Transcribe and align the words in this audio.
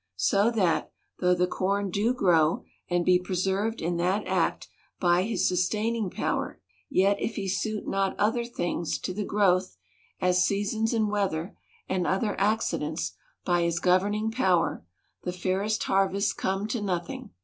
So 0.15 0.49
that, 0.49 0.91
though 1.19 1.35
the 1.35 1.45
corn 1.45 1.91
do 1.91 2.11
grow, 2.11 2.63
and 2.89 3.05
be 3.05 3.19
preserved 3.19 3.83
in 3.83 3.97
that 3.97 4.25
act 4.25 4.67
by 4.99 5.21
his 5.25 5.47
sustaining 5.47 6.09
power, 6.09 6.59
yet 6.89 7.21
if 7.21 7.35
he 7.35 7.47
suit 7.47 7.87
not 7.87 8.19
other 8.19 8.43
things 8.43 8.97
to 8.97 9.13
the 9.13 9.23
growth 9.23 9.77
(as 10.19 10.43
seasons 10.43 10.91
and 10.91 11.07
weather, 11.11 11.55
and 11.87 12.07
other 12.07 12.33
accidents), 12.41 13.13
by 13.45 13.61
his 13.61 13.79
gov 13.79 14.01
erning 14.01 14.33
power, 14.33 14.83
the 15.21 15.31
fairest 15.31 15.83
harvests 15.83 16.33
come 16.33 16.67
to 16.69 16.81
nothing. 16.81 17.29